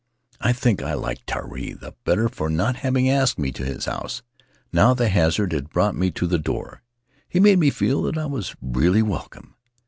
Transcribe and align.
I 0.39 0.51
think 0.51 0.81
I 0.81 0.95
liked 0.95 1.27
Tari 1.27 1.73
the 1.73 1.93
better 2.05 2.27
for 2.27 2.49
not 2.49 2.77
having 2.77 3.07
asked 3.07 3.37
me 3.37 3.51
to 3.51 3.63
his 3.63 3.85
house; 3.85 4.23
now 4.73 4.95
that 4.95 5.09
hazard 5.09 5.53
had 5.53 5.69
brought 5.69 5.93
me 5.93 6.09
to 6.09 6.25
the 6.25 6.39
door, 6.39 6.81
he 7.29 7.39
made 7.39 7.59
me 7.59 7.69
feel 7.69 8.01
that 8.01 8.17
I 8.17 8.25
was 8.25 8.55
really 8.63 9.03
welcome. 9.03 9.53